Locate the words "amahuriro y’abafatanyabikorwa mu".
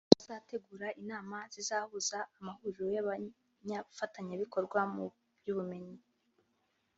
2.37-5.05